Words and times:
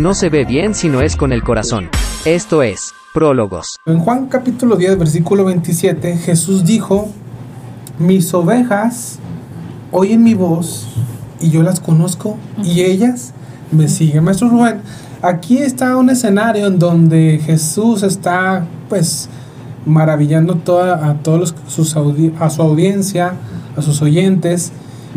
no 0.00 0.14
se 0.14 0.30
ve 0.30 0.46
bien 0.46 0.74
si 0.74 0.88
no 0.88 1.02
es 1.02 1.14
con 1.14 1.30
el 1.32 1.42
corazón. 1.42 1.90
Esto 2.24 2.62
es, 2.62 2.94
prólogos. 3.12 3.76
En 3.84 3.98
Juan 3.98 4.26
capítulo 4.26 4.76
10, 4.76 4.98
versículo 4.98 5.44
27, 5.44 6.16
Jesús 6.16 6.64
dijo, 6.64 7.10
mis 7.98 8.32
ovejas 8.32 9.18
oyen 9.92 10.22
mi 10.22 10.32
voz 10.32 10.88
y 11.38 11.50
yo 11.50 11.62
las 11.62 11.80
conozco 11.80 12.38
y 12.64 12.80
ellas 12.80 13.34
me 13.72 13.88
siguen. 13.88 14.24
Maestro 14.24 14.48
Rubén, 14.48 14.80
aquí 15.20 15.58
está 15.58 15.96
un 15.98 16.08
escenario 16.08 16.66
en 16.66 16.78
donde 16.78 17.38
Jesús 17.44 18.02
está 18.02 18.64
pues 18.88 19.28
maravillando 19.84 20.56
toda, 20.56 21.10
a 21.10 21.14
todos 21.18 21.54
sus 21.68 21.94
a 21.94 22.50
su 22.50 22.62
audiencia, 22.62 23.34
a 23.76 23.82
sus 23.82 24.00
oyentes, 24.00 24.72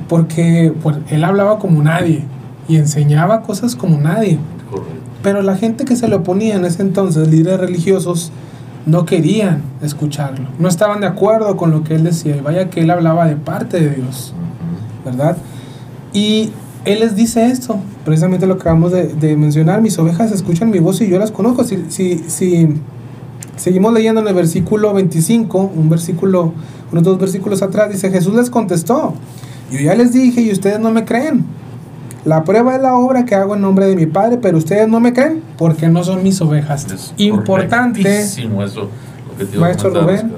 porque 0.09 0.73
pues, 0.83 0.97
él 1.09 1.23
hablaba 1.23 1.57
como 1.57 1.81
nadie 1.81 2.25
y 2.67 2.77
enseñaba 2.77 3.41
cosas 3.41 3.75
como 3.75 3.99
nadie. 3.99 4.39
Pero 5.21 5.41
la 5.41 5.55
gente 5.55 5.85
que 5.85 5.95
se 5.95 6.07
le 6.07 6.15
oponía 6.15 6.55
en 6.55 6.65
ese 6.65 6.81
entonces, 6.81 7.27
líderes 7.27 7.59
religiosos, 7.59 8.31
no 8.85 9.05
querían 9.05 9.61
escucharlo, 9.81 10.47
no 10.59 10.67
estaban 10.67 10.99
de 11.01 11.07
acuerdo 11.07 11.55
con 11.55 11.71
lo 11.71 11.83
que 11.83 11.95
él 11.95 12.03
decía, 12.03 12.35
y 12.35 12.41
vaya 12.41 12.69
que 12.69 12.81
él 12.81 12.89
hablaba 12.89 13.25
de 13.27 13.37
parte 13.37 13.79
de 13.79 13.95
Dios, 13.95 14.33
¿verdad? 15.05 15.37
Y 16.11 16.51
él 16.83 16.99
les 16.99 17.15
dice 17.15 17.45
esto, 17.45 17.77
precisamente 18.03 18.45
lo 18.45 18.55
que 18.55 18.61
acabamos 18.61 18.91
de, 18.91 19.37
mencionar, 19.37 19.81
mis 19.81 19.97
ovejas 19.97 20.31
escuchan 20.31 20.69
mi 20.69 20.79
voz 20.79 20.99
y 20.99 21.07
yo 21.07 21.17
las 21.17 21.31
conozco. 21.31 21.63
Si, 21.63 21.85
si, 21.87 22.17
si 22.27 22.75
seguimos 23.55 23.93
leyendo 23.93 24.19
en 24.19 24.27
el 24.27 24.33
versículo 24.33 24.93
25, 24.93 25.71
un 25.75 25.89
versículo, 25.89 26.53
unos 26.91 27.03
dos 27.03 27.17
versículos 27.17 27.61
atrás, 27.61 27.89
dice, 27.89 28.11
Jesús 28.11 28.35
les 28.35 28.49
contestó, 28.49 29.13
yo 29.71 29.79
ya 29.79 29.95
les 29.95 30.11
dije 30.11 30.41
y 30.41 30.51
ustedes 30.51 30.79
no 30.79 30.91
me 30.91 31.05
creen. 31.05 31.45
La 32.25 32.43
prueba 32.43 32.75
es 32.75 32.81
la 32.81 32.95
obra 32.95 33.25
que 33.25 33.35
hago 33.35 33.55
en 33.55 33.61
nombre 33.61 33.85
de 33.85 33.95
mi 33.95 34.05
Padre, 34.05 34.37
pero 34.41 34.57
ustedes 34.57 34.87
no 34.87 34.99
me 34.99 35.13
creen 35.13 35.43
porque 35.57 35.89
no 35.89 36.03
son 36.03 36.23
mis 36.23 36.39
ovejas. 36.41 36.89
Es 36.91 37.13
Importante. 37.17 38.21
Eso, 38.21 38.41
lo 39.37 39.47
que 39.49 39.57
Maestro 39.57 39.89
Rubén, 39.89 40.33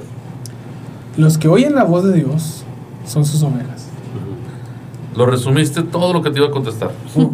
los 1.17 1.37
que 1.37 1.47
oyen 1.47 1.75
la 1.75 1.83
voz 1.83 2.05
de 2.05 2.13
Dios 2.13 2.63
son 3.05 3.23
sus 3.25 3.43
ovejas. 3.43 3.87
Lo 5.15 5.25
resumiste 5.25 5.83
todo 5.83 6.11
lo 6.11 6.21
que 6.21 6.31
te 6.31 6.39
iba 6.39 6.47
a 6.47 6.51
contestar. 6.51 6.91
bueno, 7.15 7.31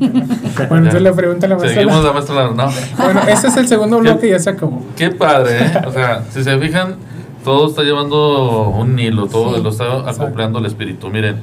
entonces 0.77 1.01
le 1.01 1.13
pregunta 1.13 1.47
a 1.47 1.49
la 1.49 1.55
maestra. 1.55 1.81
Seguimos 1.81 2.03
la 2.03 2.13
maestra. 2.13 2.51
No. 2.51 2.69
Bueno, 2.97 3.21
ese 3.27 3.47
es 3.47 3.57
el 3.57 3.67
segundo 3.67 3.99
bloque 3.99 4.27
y 4.27 4.31
ya 4.31 4.39
se 4.39 4.51
acabó. 4.51 4.83
Qué 4.95 5.09
padre, 5.09 5.65
¿eh? 5.65 5.81
O 5.87 5.91
sea, 5.91 6.23
si 6.29 6.43
se 6.43 6.59
fijan, 6.59 6.95
todo 7.43 7.69
está 7.69 7.81
llevando 7.81 8.69
un 8.69 8.99
hilo, 8.99 9.27
todo 9.27 9.57
lo 9.57 9.69
está 9.69 10.07
acoplando 10.07 10.59
el 10.59 10.65
espíritu. 10.67 11.09
Miren 11.09 11.37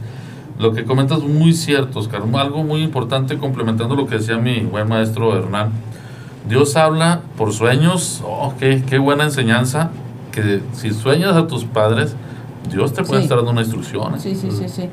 lo 0.58 0.72
que 0.72 0.84
comentas 0.84 1.18
es 1.18 1.24
muy 1.24 1.52
cierto, 1.52 2.00
Oscar. 2.00 2.22
Algo 2.34 2.64
muy 2.64 2.82
importante 2.82 3.38
complementando 3.38 3.94
lo 3.94 4.06
que 4.06 4.16
decía 4.16 4.38
mi 4.38 4.60
buen 4.60 4.88
maestro 4.88 5.36
Hernán. 5.36 5.70
Dios 6.48 6.76
habla 6.76 7.20
por 7.36 7.52
sueños. 7.52 8.22
Oh, 8.24 8.54
qué, 8.58 8.82
qué 8.84 8.98
buena 8.98 9.24
enseñanza. 9.24 9.90
Que 10.32 10.60
si 10.72 10.92
sueñas 10.92 11.36
a 11.36 11.46
tus 11.46 11.64
padres, 11.64 12.16
Dios 12.70 12.92
te 12.92 13.04
puede 13.04 13.22
estar 13.22 13.36
dando 13.36 13.52
una 13.52 13.60
instrucción. 13.60 14.18
Sí, 14.20 14.34
sí, 14.34 14.50
sí, 14.50 14.68
sí. 14.68 14.88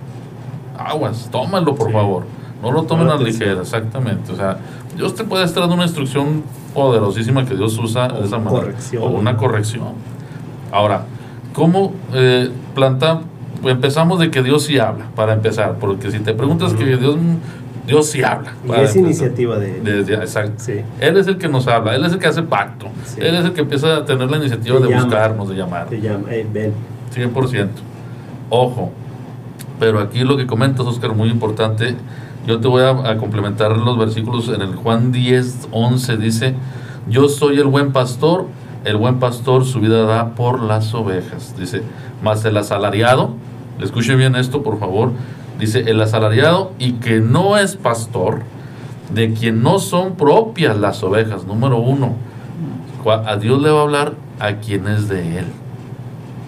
Aguas, 0.77 1.29
tómalo 1.31 1.75
por 1.75 1.91
favor. 1.91 2.25
No 2.61 2.71
lo 2.71 2.83
tomen 2.83 3.07
a 3.09 3.15
la 3.15 3.21
ligera, 3.21 3.61
exactamente. 3.61 4.31
O 4.31 4.35
sea, 4.35 4.57
Dios 4.95 5.15
te 5.15 5.23
puede 5.23 5.45
estar 5.45 5.61
dando 5.61 5.75
una 5.75 5.85
instrucción 5.85 6.43
poderosísima 6.73 7.45
que 7.45 7.55
Dios 7.55 7.77
usa 7.77 8.07
de 8.07 8.25
esa 8.25 8.37
manera. 8.37 8.73
O 9.01 9.07
una 9.07 9.35
corrección. 9.35 9.93
Ahora, 10.71 11.05
¿cómo 11.53 11.93
eh, 12.13 12.51
planta 12.73 13.21
empezamos 13.65 14.19
de 14.19 14.31
que 14.31 14.43
Dios 14.43 14.63
sí 14.63 14.79
habla, 14.79 15.05
para 15.15 15.33
empezar, 15.33 15.77
porque 15.79 16.11
si 16.11 16.19
te 16.19 16.33
preguntas 16.33 16.73
que 16.73 16.85
Dios, 16.85 17.17
Dios 17.85 18.07
sí 18.07 18.23
habla. 18.23 18.53
Y 18.67 18.71
es 18.81 18.95
iniciativa 18.95 19.57
de, 19.57 20.03
de, 20.03 20.13
exacto. 20.15 20.63
Él 20.99 21.17
es 21.17 21.27
el 21.27 21.37
que 21.37 21.47
nos 21.47 21.67
habla, 21.67 21.95
Él 21.95 22.05
es 22.05 22.13
el 22.13 22.19
que 22.19 22.27
hace 22.27 22.43
pacto, 22.43 22.87
Él 23.17 23.35
es 23.35 23.45
el 23.45 23.53
que 23.53 23.61
empieza 23.61 23.97
a 23.97 24.05
tener 24.05 24.29
la 24.29 24.37
iniciativa 24.37 24.79
de 24.79 24.93
buscarnos, 24.93 25.49
de 25.49 25.55
llamar. 25.55 25.87
Te 25.87 26.01
llama, 26.01 26.27
eh, 26.31 26.45
ven. 26.51 26.73
100%. 27.13 27.69
Ojo, 28.49 28.91
pero 29.79 29.99
aquí 29.99 30.23
lo 30.23 30.37
que 30.37 30.45
comentas, 30.45 30.85
Oscar, 30.85 31.13
muy 31.13 31.29
importante, 31.29 31.95
yo 32.45 32.59
te 32.59 32.67
voy 32.67 32.83
a, 32.83 32.89
a, 32.89 33.17
complementar 33.17 33.75
los 33.77 33.97
versículos 33.97 34.49
en 34.49 34.61
el 34.61 34.75
Juan 34.75 35.11
10, 35.11 35.69
11, 35.71 36.17
dice, 36.17 36.55
yo 37.09 37.27
soy 37.29 37.59
el 37.59 37.65
buen 37.65 37.91
pastor, 37.91 38.45
el 38.83 38.97
buen 38.97 39.19
pastor 39.19 39.65
su 39.65 39.79
vida 39.79 40.05
da 40.05 40.35
por 40.35 40.61
las 40.61 40.93
ovejas, 40.93 41.55
dice, 41.57 41.81
más 42.23 42.45
el 42.45 42.57
asalariado, 42.57 43.31
escuche 43.81 44.15
bien 44.15 44.35
esto 44.35 44.63
por 44.63 44.79
favor, 44.79 45.11
dice 45.59 45.81
el 45.87 46.01
asalariado 46.01 46.71
y 46.79 46.93
que 46.93 47.19
no 47.19 47.57
es 47.57 47.75
pastor, 47.75 48.43
de 49.13 49.33
quien 49.33 49.61
no 49.61 49.79
son 49.79 50.15
propias 50.15 50.77
las 50.77 51.03
ovejas, 51.03 51.45
número 51.45 51.77
uno, 51.77 52.15
a 53.05 53.37
Dios 53.37 53.61
le 53.61 53.69
va 53.69 53.79
a 53.79 53.83
hablar 53.83 54.13
a 54.39 54.55
quien 54.55 54.87
es 54.87 55.07
de 55.07 55.39
él. 55.39 55.45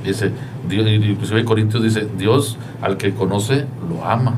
Dice, 0.04 0.32
inclusive 0.70 1.46
Corintios 1.46 1.84
dice, 1.84 2.08
Dios 2.18 2.58
al 2.82 2.98
que 2.98 3.14
conoce 3.14 3.66
lo 3.88 4.06
ama. 4.06 4.36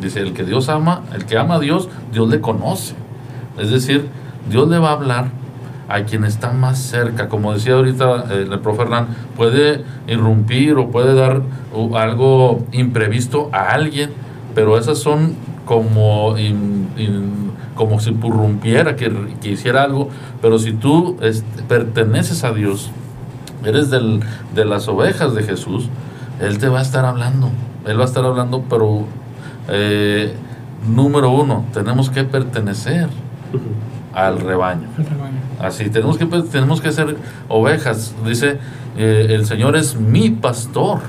Dice, 0.00 0.20
el 0.20 0.32
que 0.32 0.44
Dios 0.44 0.68
ama, 0.68 1.02
el 1.14 1.26
que 1.26 1.36
ama 1.36 1.56
a 1.56 1.58
Dios, 1.60 1.88
Dios 2.12 2.28
le 2.28 2.40
conoce. 2.40 2.94
Es 3.58 3.70
decir, 3.70 4.06
Dios 4.48 4.68
le 4.68 4.78
va 4.78 4.90
a 4.90 4.92
hablar 4.92 5.39
a 5.90 6.04
quien 6.04 6.24
está 6.24 6.52
más 6.52 6.78
cerca. 6.78 7.28
Como 7.28 7.52
decía 7.52 7.74
ahorita 7.74 8.24
eh, 8.30 8.46
el 8.50 8.58
profe 8.60 8.82
Hernán, 8.82 9.08
puede 9.36 9.84
irrumpir 10.06 10.74
o 10.74 10.90
puede 10.90 11.14
dar 11.14 11.42
algo 11.94 12.64
imprevisto 12.72 13.50
a 13.52 13.70
alguien, 13.72 14.10
pero 14.54 14.78
esas 14.78 14.98
son 14.98 15.34
como, 15.64 16.36
como 17.74 18.00
si 18.00 18.10
irrumpiera, 18.10 18.96
que, 18.96 19.12
que, 19.40 19.50
hiciera 19.50 19.82
algo. 19.82 20.08
Pero 20.40 20.58
si 20.58 20.72
tú 20.72 21.16
este, 21.22 21.62
perteneces 21.64 22.44
a 22.44 22.52
Dios, 22.52 22.90
eres 23.64 23.90
del, 23.90 24.20
de 24.54 24.64
las 24.64 24.88
ovejas 24.88 25.34
de 25.34 25.42
Jesús, 25.42 25.88
Él 26.40 26.58
te 26.58 26.68
va 26.68 26.78
a 26.78 26.82
estar 26.82 27.04
hablando. 27.04 27.50
Él 27.86 27.98
va 27.98 28.02
a 28.02 28.06
estar 28.06 28.24
hablando, 28.24 28.64
pero 28.68 29.04
eh, 29.68 30.34
número 30.88 31.30
uno, 31.30 31.64
tenemos 31.72 32.10
que 32.10 32.24
pertenecer 32.24 33.08
al 34.12 34.40
rebaño. 34.40 34.88
Así, 35.60 35.90
tenemos 35.90 36.16
que, 36.16 36.26
pues, 36.26 36.48
tenemos 36.48 36.80
que 36.80 36.90
ser 36.90 37.16
ovejas. 37.48 38.14
Dice, 38.24 38.58
eh, 38.96 39.26
el 39.30 39.46
Señor 39.46 39.76
es 39.76 39.96
mi 39.96 40.30
pastor. 40.30 41.00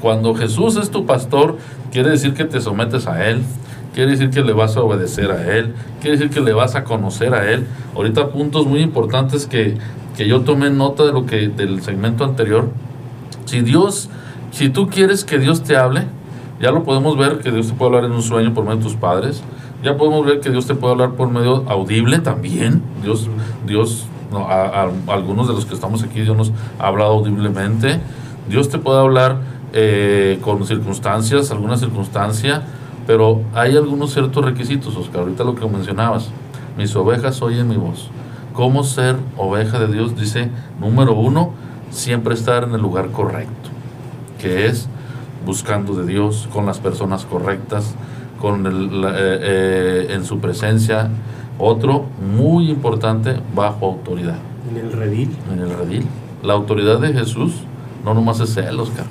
Cuando 0.00 0.34
Jesús 0.34 0.76
es 0.76 0.90
tu 0.90 1.04
pastor, 1.04 1.58
quiere 1.92 2.10
decir 2.10 2.32
que 2.32 2.44
te 2.44 2.60
sometes 2.60 3.06
a 3.06 3.28
Él, 3.28 3.42
quiere 3.94 4.12
decir 4.12 4.30
que 4.30 4.42
le 4.42 4.52
vas 4.52 4.76
a 4.76 4.82
obedecer 4.82 5.30
a 5.30 5.54
Él, 5.54 5.74
quiere 6.00 6.16
decir 6.16 6.32
que 6.32 6.40
le 6.40 6.52
vas 6.52 6.74
a 6.74 6.84
conocer 6.84 7.34
a 7.34 7.50
Él. 7.50 7.66
Ahorita 7.94 8.28
puntos 8.28 8.66
muy 8.66 8.80
importantes 8.80 9.46
que, 9.46 9.76
que 10.16 10.26
yo 10.26 10.40
tomé 10.40 10.70
nota 10.70 11.04
de 11.04 11.12
lo 11.12 11.26
que 11.26 11.48
del 11.48 11.82
segmento 11.82 12.24
anterior. 12.24 12.70
Si 13.44 13.60
Dios, 13.60 14.08
si 14.52 14.70
tú 14.70 14.88
quieres 14.88 15.24
que 15.24 15.38
Dios 15.38 15.62
te 15.62 15.76
hable, 15.76 16.04
ya 16.60 16.70
lo 16.70 16.84
podemos 16.84 17.18
ver 17.18 17.38
que 17.38 17.50
Dios 17.50 17.68
te 17.68 17.74
puede 17.74 17.96
hablar 17.96 18.10
en 18.10 18.12
un 18.12 18.22
sueño 18.22 18.54
por 18.54 18.64
medio 18.64 18.78
de 18.78 18.84
tus 18.84 18.94
padres, 18.94 19.42
ya 19.82 19.96
podemos 19.96 20.24
ver 20.26 20.40
que 20.40 20.50
Dios 20.50 20.66
te 20.66 20.74
puede 20.74 20.92
hablar 20.92 21.12
por 21.12 21.30
medio 21.30 21.64
audible 21.68 22.18
también. 22.18 22.82
Dios, 23.02 23.28
Dios 23.66 24.06
a, 24.32 24.88
algunos 25.08 25.48
de 25.48 25.54
los 25.54 25.66
que 25.66 25.74
estamos 25.74 26.02
aquí, 26.02 26.20
Dios 26.20 26.36
nos 26.36 26.52
ha 26.78 26.86
hablado 26.86 27.12
audiblemente. 27.12 28.00
Dios 28.48 28.68
te 28.68 28.78
puede 28.78 29.00
hablar 29.00 29.38
eh, 29.72 30.38
con 30.42 30.64
circunstancias, 30.66 31.50
alguna 31.50 31.76
circunstancia, 31.76 32.62
pero 33.06 33.42
hay 33.54 33.76
algunos 33.76 34.12
ciertos 34.12 34.44
requisitos, 34.44 34.96
Oscar. 34.96 35.22
Ahorita 35.22 35.44
lo 35.44 35.54
que 35.54 35.66
mencionabas, 35.66 36.30
mis 36.76 36.94
ovejas 36.96 37.40
oyen 37.42 37.68
mi 37.68 37.76
voz. 37.76 38.10
¿Cómo 38.52 38.84
ser 38.84 39.16
oveja 39.36 39.78
de 39.78 39.92
Dios? 39.92 40.16
Dice, 40.16 40.50
número 40.80 41.14
uno, 41.14 41.52
siempre 41.90 42.34
estar 42.34 42.64
en 42.64 42.74
el 42.74 42.80
lugar 42.80 43.10
correcto, 43.10 43.70
que 44.40 44.66
es 44.66 44.88
buscando 45.46 45.94
de 45.94 46.04
Dios, 46.04 46.48
con 46.52 46.66
las 46.66 46.78
personas 46.78 47.24
correctas, 47.24 47.94
con 48.40 48.66
el, 48.66 49.04
eh, 49.04 49.08
eh, 49.14 50.06
en 50.10 50.24
su 50.24 50.40
presencia. 50.40 51.10
Otro 51.58 52.06
muy 52.34 52.70
importante, 52.70 53.36
bajo 53.54 53.86
autoridad. 53.86 54.38
En 54.70 54.76
el 54.78 54.92
redil. 54.92 55.36
En 55.52 55.60
el 55.60 55.76
redil. 55.76 56.06
La 56.42 56.54
autoridad 56.54 56.98
de 56.98 57.12
Jesús 57.12 57.62
no 58.04 58.14
nomás 58.14 58.40
es 58.40 58.56
Él, 58.56 58.80
Oscar. 58.80 59.04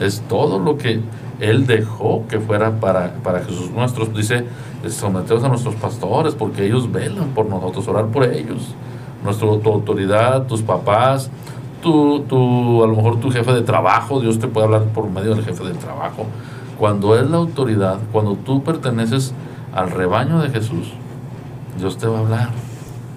Es 0.00 0.22
todo 0.28 0.58
lo 0.58 0.78
que 0.78 1.00
Él 1.40 1.66
dejó 1.66 2.24
que 2.26 2.40
fuera 2.40 2.80
para, 2.80 3.14
para 3.22 3.40
Jesús. 3.40 3.70
Nuestros, 3.70 4.14
dice, 4.14 4.46
someteos 4.88 5.44
a 5.44 5.48
nuestros 5.48 5.74
pastores 5.74 6.34
porque 6.34 6.64
ellos 6.64 6.90
velan 6.90 7.28
por 7.34 7.46
nosotros, 7.46 7.86
orar 7.86 8.06
por 8.06 8.24
ellos. 8.24 8.74
Nuestra 9.22 9.46
tu 9.58 9.70
autoridad, 9.70 10.46
tus 10.46 10.62
papás, 10.62 11.30
tu, 11.82 12.20
tu, 12.20 12.82
a 12.82 12.86
lo 12.86 12.96
mejor 12.96 13.20
tu 13.20 13.30
jefe 13.30 13.52
de 13.52 13.60
trabajo, 13.60 14.20
Dios 14.20 14.38
te 14.38 14.48
puede 14.48 14.64
hablar 14.64 14.84
por 14.84 15.10
medio 15.10 15.34
del 15.34 15.44
jefe 15.44 15.64
de 15.64 15.74
trabajo 15.74 16.24
cuando 16.80 17.14
es 17.14 17.28
la 17.28 17.36
autoridad, 17.36 17.98
cuando 18.10 18.36
tú 18.36 18.64
perteneces 18.64 19.34
al 19.74 19.90
rebaño 19.90 20.40
de 20.40 20.48
Jesús, 20.48 20.94
Dios 21.78 21.98
te 21.98 22.06
va 22.06 22.16
a 22.16 22.20
hablar 22.20 22.48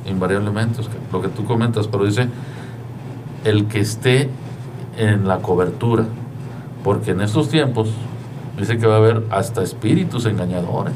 invariablemente, 0.05 0.81
lo 1.13 1.21
que 1.21 1.29
tú 1.29 1.45
comentas, 1.45 1.87
pero 1.87 2.03
dice, 2.03 2.27
el 3.45 3.67
que 3.67 3.79
esté 3.79 4.29
en 4.97 5.29
la 5.29 5.37
cobertura, 5.37 6.03
porque 6.83 7.11
en 7.11 7.21
estos 7.21 7.47
tiempos 7.47 7.87
dice 8.59 8.77
que 8.77 8.85
va 8.85 8.95
a 8.95 8.97
haber 8.97 9.23
hasta 9.31 9.63
espíritus 9.63 10.25
engañadores. 10.25 10.93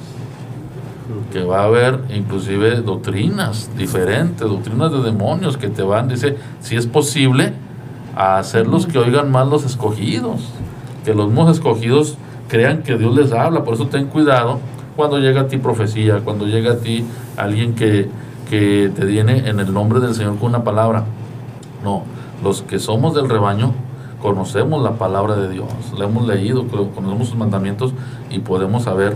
que 1.32 1.46
va 1.46 1.62
a 1.62 1.64
haber 1.64 2.02
inclusive 2.14 2.82
doctrinas 2.82 3.70
diferentes, 3.78 4.46
doctrinas 4.46 4.92
de 4.92 5.04
demonios 5.04 5.56
que 5.56 5.70
te 5.70 5.84
van, 5.84 6.10
dice, 6.10 6.36
si 6.60 6.76
es 6.76 6.86
posible, 6.86 7.54
a 8.14 8.40
hacerlos 8.40 8.88
que 8.88 8.98
oigan 8.98 9.32
más 9.32 9.48
los 9.48 9.64
escogidos, 9.64 10.50
que 11.06 11.14
los 11.14 11.28
mismos 11.28 11.56
escogidos 11.56 12.18
crean 12.48 12.84
que 12.84 12.98
Dios 12.98 13.16
les 13.16 13.32
habla, 13.32 13.64
por 13.64 13.76
eso 13.76 13.88
ten 13.88 14.08
cuidado 14.08 14.60
cuando 14.96 15.20
llega 15.20 15.42
a 15.42 15.48
ti 15.48 15.58
profecía, 15.58 16.22
cuando 16.24 16.46
llega 16.46 16.74
a 16.74 16.78
ti 16.78 17.06
alguien 17.36 17.76
que, 17.76 18.10
que 18.50 18.92
te 18.96 19.06
viene 19.06 19.48
en 19.48 19.60
el 19.60 19.74
nombre 19.74 20.00
del 20.00 20.16
Señor 20.16 20.38
con 20.38 20.50
una 20.50 20.64
palabra. 20.64 21.06
No, 21.84 22.04
los 22.44 22.64
que 22.64 22.80
somos 22.80 23.14
del 23.14 23.30
rebaño 23.30 23.74
conocemos 24.22 24.82
la 24.82 24.94
palabra 24.94 25.36
de 25.36 25.50
Dios, 25.50 25.68
la 25.98 26.06
hemos 26.06 26.28
leído, 26.28 26.68
conocemos 26.68 27.30
sus 27.30 27.38
mandamientos 27.38 27.94
y 28.32 28.40
podemos 28.40 28.84
saber 28.84 29.16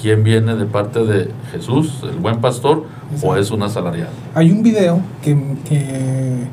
quién 0.00 0.24
viene 0.24 0.56
de 0.56 0.66
parte 0.66 1.04
de 1.04 1.30
Jesús, 1.52 2.00
el 2.02 2.18
buen 2.18 2.40
pastor, 2.40 2.84
o 3.22 3.36
es 3.36 3.50
un 3.50 3.62
asalariado. 3.62 4.10
Hay 4.34 4.50
un 4.50 4.62
video 4.62 5.00
que, 5.22 5.56
que, 5.64 6.46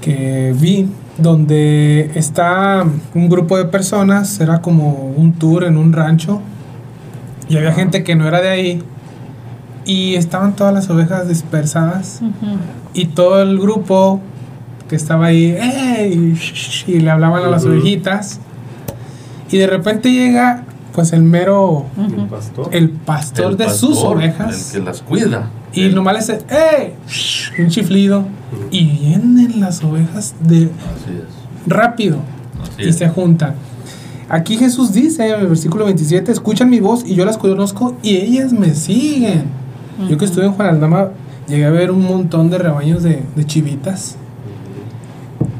que 0.00 0.54
vi 0.58 0.88
donde 1.18 2.10
está 2.14 2.84
un 3.14 3.28
grupo 3.28 3.58
de 3.58 3.66
personas, 3.66 4.40
era 4.40 4.60
como 4.60 5.12
un 5.16 5.32
tour 5.32 5.64
en 5.64 5.76
un 5.76 5.92
rancho, 5.92 6.40
y 7.48 7.56
había 7.56 7.72
gente 7.72 8.04
que 8.04 8.14
no 8.14 8.26
era 8.28 8.40
de 8.40 8.48
ahí, 8.48 8.82
y 9.84 10.14
estaban 10.14 10.54
todas 10.54 10.72
las 10.72 10.88
ovejas 10.90 11.28
dispersadas, 11.28 12.20
y 12.94 13.06
todo 13.06 13.42
el 13.42 13.58
grupo 13.58 14.20
que 14.88 14.96
estaba 14.96 15.26
ahí, 15.26 15.56
¡Ey! 15.58 16.36
y 16.86 17.00
le 17.00 17.10
hablaban 17.10 17.44
a 17.44 17.48
las 17.48 17.64
ovejitas, 17.64 18.40
y 19.50 19.58
de 19.58 19.66
repente 19.66 20.12
llega 20.12 20.64
pues 20.92 21.12
el 21.12 21.22
mero, 21.22 21.86
El 21.96 22.26
pastor. 22.26 22.68
el 22.72 22.90
pastor 22.90 23.52
El 23.52 23.56
de 23.56 23.70
sus 23.70 23.98
ovejas. 23.98 24.74
El 24.74 24.80
que 24.80 24.86
las 24.86 25.02
cuida. 25.02 25.48
Y 25.72 25.82
El- 25.84 25.94
nomás 25.94 26.14
le 26.14 26.20
dice, 26.20 26.44
¡eh! 26.50 26.94
Un 27.62 27.68
chiflido. 27.68 28.24
Y 28.70 28.84
vienen 28.84 29.60
las 29.60 29.82
ovejas 29.84 30.34
de 30.40 30.64
Así 30.64 31.12
es. 31.16 31.24
rápido 31.66 32.18
Así 32.62 32.82
y 32.82 32.88
es. 32.88 32.96
se 32.96 33.08
juntan. 33.08 33.54
Aquí 34.28 34.56
Jesús 34.56 34.92
dice 34.92 35.28
en 35.28 35.40
el 35.40 35.46
versículo 35.48 35.84
27, 35.86 36.30
escuchan 36.32 36.70
mi 36.70 36.80
voz 36.80 37.04
y 37.04 37.14
yo 37.14 37.24
las 37.24 37.36
conozco 37.38 37.96
y 38.02 38.16
ellas 38.16 38.52
me 38.52 38.74
siguen. 38.74 39.44
Yo 40.08 40.16
que 40.18 40.24
estuve 40.24 40.46
en 40.46 40.52
Juan 40.52 40.68
Aldama 40.68 41.08
llegué 41.48 41.64
a 41.66 41.70
ver 41.70 41.90
un 41.90 42.02
montón 42.04 42.48
de 42.50 42.58
rebaños 42.58 43.02
de, 43.02 43.22
de 43.36 43.44
chivitas. 43.44 44.16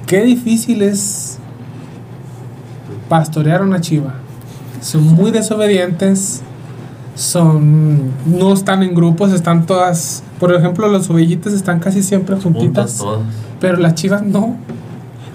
Qué 0.07 0.23
difícil 0.23 0.83
es 0.83 1.39
pastorear 3.09 3.63
una 3.63 3.81
chiva. 3.81 4.15
Son 4.81 5.03
muy 5.05 5.31
desobedientes, 5.31 6.43
son 7.21 8.13
no 8.27 8.53
están 8.53 8.83
en 8.83 8.95
grupos, 8.95 9.33
están 9.33 9.67
todas, 9.67 10.23
por 10.39 10.55
ejemplo, 10.55 10.89
los 10.89 11.11
ovellitas 11.11 11.53
están 11.53 11.79
casi 11.79 12.03
siempre 12.03 12.37
juntitas, 12.37 12.97
todas. 12.97 13.21
pero 13.61 13.77
las 13.77 13.95
chivas 13.95 14.23
no. 14.23 14.57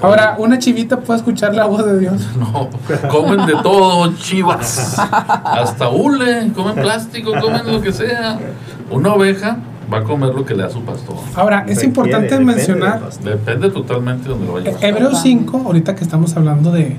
Ahora, 0.02 0.36
una 0.38 0.60
chivita 0.60 1.00
puede 1.00 1.20
escuchar 1.20 1.56
la 1.56 1.66
voz 1.66 1.86
de 1.86 2.00
Dios. 2.00 2.28
No, 2.38 2.70
comen 3.10 3.46
de 3.46 3.54
todo, 3.64 4.12
chivas. 4.18 4.98
Hasta 5.00 5.90
hule, 5.90 6.52
comen 6.54 6.76
plástico, 6.76 7.32
comen 7.40 7.72
lo 7.72 7.82
que 7.82 7.94
sea. 7.94 8.38
Una 8.90 9.14
oveja 9.14 9.58
va 9.92 10.00
a 10.00 10.04
comer 10.04 10.34
lo 10.34 10.44
que 10.44 10.56
le 10.56 10.64
da 10.64 10.70
su 10.70 10.82
pastor. 10.82 11.16
Ahora, 11.36 11.60
es 11.60 11.78
Requiere, 11.78 11.86
importante 11.86 12.28
depende 12.30 12.46
mencionar. 12.46 13.02
Depende 13.24 13.70
totalmente 13.70 14.24
de 14.24 14.30
donde 14.30 14.48
lo 14.48 14.54
vayas. 14.54 14.76
Hebreos 14.82 15.22
5, 15.22 15.64
ahorita 15.66 15.96
que 15.96 16.04
estamos 16.04 16.36
hablando 16.36 16.72
de, 16.72 16.98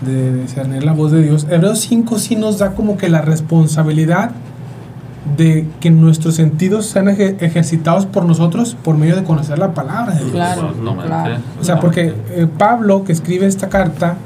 de 0.00 0.42
discernir 0.42 0.84
la 0.84 0.92
voz 0.92 1.10
de 1.12 1.22
Dios, 1.22 1.46
Hebreos 1.50 1.80
5 1.80 2.18
sí 2.18 2.36
nos 2.36 2.58
da 2.58 2.72
como 2.74 2.96
que 2.96 3.08
la 3.08 3.20
responsabilidad 3.22 4.30
de 5.36 5.66
que 5.80 5.90
nuestros 5.90 6.36
sentidos 6.36 6.86
sean 6.86 7.06
eje- 7.08 7.36
ejercitados 7.40 8.06
por 8.06 8.24
nosotros 8.24 8.76
por 8.82 8.96
medio 8.96 9.16
de 9.16 9.24
conocer 9.24 9.58
la 9.58 9.74
palabra 9.74 10.14
de 10.14 10.20
Dios. 10.20 10.30
Claro, 10.32 10.68
Exactamente, 10.68 11.06
claro. 11.06 11.34
O 11.60 11.64
sea, 11.64 11.80
porque 11.80 12.14
eh, 12.30 12.46
Pablo, 12.56 13.04
que 13.04 13.12
escribe 13.12 13.46
esta 13.46 13.68
carta, 13.68 14.16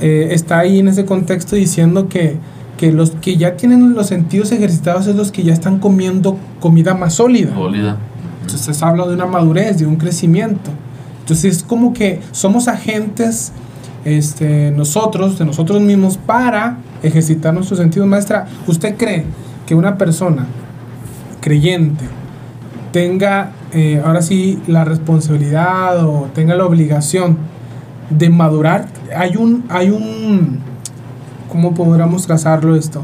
eh, 0.00 0.28
está 0.32 0.58
ahí 0.58 0.80
en 0.80 0.88
ese 0.88 1.04
contexto 1.04 1.54
diciendo 1.54 2.08
que, 2.08 2.36
que 2.78 2.90
los 2.90 3.10
que 3.12 3.36
ya 3.36 3.56
tienen 3.56 3.94
los 3.94 4.08
sentidos 4.08 4.50
ejercitados 4.50 5.06
es 5.06 5.14
los 5.14 5.30
que 5.30 5.44
ya 5.44 5.52
están 5.52 5.78
comiendo 5.78 6.36
comida 6.60 6.94
más 6.94 7.14
sólida. 7.14 7.54
Sólida. 7.54 7.96
Entonces 8.42 8.82
habla 8.82 9.06
de 9.06 9.14
una 9.14 9.26
madurez, 9.26 9.78
de 9.78 9.86
un 9.86 9.96
crecimiento. 9.96 10.70
Entonces 11.20 11.58
es 11.58 11.62
como 11.62 11.92
que 11.92 12.20
somos 12.32 12.66
agentes 12.68 13.52
este, 14.04 14.70
nosotros, 14.70 15.38
de 15.38 15.44
nosotros 15.44 15.80
mismos, 15.80 16.16
para 16.18 16.78
ejercitar 17.02 17.54
nuestros 17.54 17.78
sentidos. 17.78 18.06
Maestra, 18.08 18.46
¿usted 18.66 18.96
cree 18.96 19.24
que 19.66 19.74
una 19.74 19.96
persona 19.98 20.46
creyente 21.40 22.04
tenga 22.92 23.50
eh, 23.72 24.00
ahora 24.04 24.22
sí 24.22 24.60
la 24.66 24.84
responsabilidad 24.84 26.04
o 26.06 26.28
tenga 26.34 26.54
la 26.54 26.64
obligación 26.64 27.36
de 28.10 28.30
madurar? 28.30 28.86
Hay 29.16 29.36
un, 29.36 29.64
hay 29.68 29.90
un, 29.90 30.60
¿cómo 31.50 31.74
podríamos 31.74 32.26
trazarlo 32.26 32.76
esto? 32.76 33.02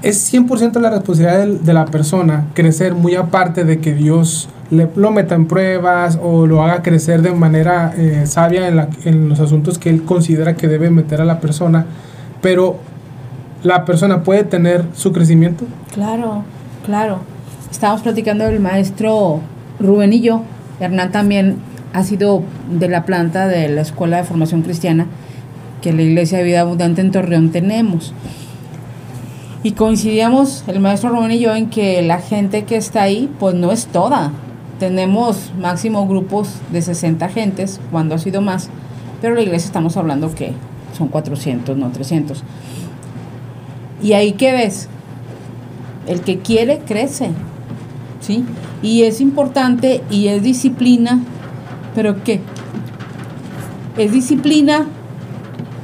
es 0.00 0.32
100% 0.32 0.78
la 0.80 0.90
responsabilidad 0.90 1.40
del- 1.40 1.64
de, 1.64 1.72
la 1.72 1.84
persona 1.86 2.46
crecer 2.54 2.94
muy 2.94 3.16
aparte 3.16 3.64
de 3.64 3.80
que 3.80 3.94
Dios 3.94 4.48
le, 4.70 4.88
lo 4.96 5.10
meta 5.10 5.34
en 5.34 5.46
pruebas 5.46 6.18
o 6.22 6.46
lo 6.46 6.62
haga 6.62 6.82
crecer 6.82 7.22
de 7.22 7.32
manera 7.32 7.92
eh, 7.96 8.24
sabia 8.26 8.68
en, 8.68 8.76
la- 8.76 8.88
en 9.04 9.28
los 9.28 9.40
asuntos 9.40 9.78
que 9.78 9.90
él 9.90 10.04
considera 10.04 10.54
que 10.56 10.68
debe 10.68 10.90
meter 10.90 11.20
a 11.20 11.24
la 11.24 11.40
persona, 11.40 11.86
pero 12.42 12.76
la 13.62 13.84
persona 13.84 14.22
puede 14.22 14.44
tener 14.44 14.84
su 14.94 15.12
crecimiento. 15.12 15.64
Claro, 15.92 16.42
claro. 16.84 17.20
Estábamos 17.70 18.02
platicando 18.02 18.44
del 18.44 18.60
maestro 18.60 19.40
Rubén 19.80 20.12
y 20.12 20.20
yo. 20.20 20.42
Hernán 20.80 21.10
también 21.12 21.56
ha 21.92 22.02
sido 22.04 22.42
de 22.70 22.88
la 22.88 23.04
planta 23.04 23.48
de 23.48 23.68
la 23.68 23.80
Escuela 23.80 24.18
de 24.18 24.24
Formación 24.24 24.62
Cristiana 24.62 25.06
que 25.82 25.92
la 25.92 26.02
Iglesia 26.02 26.38
de 26.38 26.44
Vida 26.44 26.60
Abundante 26.60 27.00
en 27.00 27.10
Torreón 27.10 27.50
tenemos. 27.50 28.12
Y 29.62 29.72
coincidíamos 29.72 30.64
el 30.68 30.78
maestro 30.80 31.10
Rubén 31.10 31.32
y 31.32 31.40
yo 31.40 31.54
en 31.54 31.68
que 31.68 32.00
la 32.02 32.18
gente 32.18 32.64
que 32.64 32.76
está 32.76 33.02
ahí, 33.02 33.28
pues 33.40 33.54
no 33.54 33.72
es 33.72 33.86
toda. 33.86 34.30
Tenemos 34.78 35.52
máximo 35.58 36.06
grupos 36.06 36.54
de 36.70 36.82
60 36.82 37.28
gentes, 37.28 37.80
cuando 37.90 38.14
ha 38.14 38.18
sido 38.18 38.40
más, 38.40 38.68
pero 39.20 39.34
la 39.34 39.42
iglesia 39.42 39.66
estamos 39.66 39.96
hablando 39.96 40.32
que 40.34 40.52
son 40.96 41.08
400, 41.08 41.76
no 41.76 41.90
300. 41.90 42.44
Y 44.02 44.12
ahí 44.12 44.32
que 44.32 44.52
ves, 44.52 44.88
el 46.06 46.20
que 46.20 46.38
quiere 46.38 46.78
crece, 46.78 47.30
¿sí? 48.20 48.44
Y 48.82 49.02
es 49.02 49.20
importante 49.20 50.02
y 50.10 50.28
es 50.28 50.42
disciplina, 50.42 51.20
pero 51.94 52.22
¿qué? 52.22 52.40
Es 53.96 54.12
disciplina, 54.12 54.86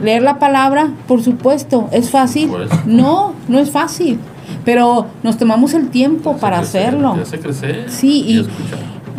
leer 0.02 0.23
la 0.23 0.38
palabra, 0.38 0.92
por 1.09 1.23
supuesto, 1.23 1.88
¿es 1.90 2.11
fácil? 2.11 2.50
No, 2.87 3.35
no 3.49 3.59
es 3.59 3.71
fácil, 3.71 4.21
pero 4.64 5.06
nos 5.23 5.38
tomamos 5.38 5.75
el 5.75 5.88
tiempo 5.88 6.37
para 6.37 6.59
crecer, 6.59 6.88
hacerlo. 6.88 7.16
Crecer. 7.42 7.87
Sí, 7.88 8.25
y-. 8.26 8.47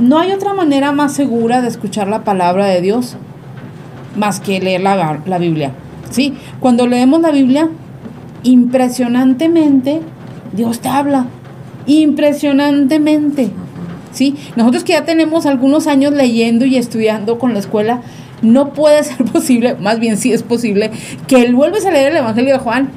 No 0.02 0.20
hay 0.20 0.32
otra 0.32 0.54
manera 0.54 0.92
más 0.92 1.14
segura 1.14 1.62
de 1.62 1.68
escuchar 1.68 2.08
la 2.08 2.24
palabra 2.24 2.66
de 2.66 2.82
Dios 2.82 3.16
más 4.16 4.40
que 4.40 4.60
leer 4.60 4.82
la, 4.82 5.20
la 5.26 5.38
Biblia. 5.38 5.72
Sí, 6.10 6.34
cuando 6.60 6.88
leemos 6.88 7.22
la 7.22 7.32
Biblia, 7.32 7.70
impresionantemente 8.44 10.02
Dios 10.54 10.80
te 10.80 10.90
habla. 10.90 11.28
Impresionantemente. 11.86 13.52
Sí, 14.12 14.36
nosotros 14.56 14.84
que 14.84 14.94
ya 14.94 15.06
tenemos 15.06 15.46
algunos 15.46 15.88
años 15.88 16.14
leyendo 16.14 16.66
y 16.66 16.78
estudiando 16.78 17.38
con 17.38 17.54
la 17.54 17.60
escuela, 17.60 18.02
no 18.42 18.74
puede 18.74 19.04
ser 19.04 19.26
posible, 19.26 19.76
más 19.76 20.00
bien 20.00 20.18
sí 20.18 20.32
es 20.32 20.44
posible, 20.44 20.92
que 21.28 21.44
él 21.44 21.54
vuelves 21.54 21.86
a 21.86 21.92
leer 21.92 22.12
el 22.12 22.18
Evangelio 22.18 22.54
de 22.54 22.60
Juan 22.60 22.90